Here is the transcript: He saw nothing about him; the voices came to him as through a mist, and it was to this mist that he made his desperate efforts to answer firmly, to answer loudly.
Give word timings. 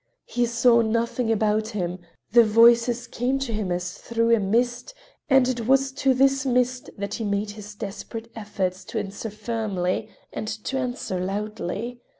He 0.25 0.47
saw 0.47 0.81
nothing 0.81 1.31
about 1.31 1.67
him; 1.67 1.99
the 2.31 2.43
voices 2.43 3.05
came 3.05 3.37
to 3.37 3.53
him 3.53 3.71
as 3.71 3.93
through 3.99 4.35
a 4.35 4.39
mist, 4.39 4.95
and 5.29 5.47
it 5.47 5.67
was 5.67 5.91
to 5.91 6.15
this 6.15 6.43
mist 6.43 6.89
that 6.97 7.13
he 7.13 7.23
made 7.23 7.51
his 7.51 7.75
desperate 7.75 8.31
efforts 8.35 8.83
to 8.85 8.97
answer 8.97 9.29
firmly, 9.29 10.09
to 10.33 10.77
answer 10.79 11.23
loudly. 11.23 12.01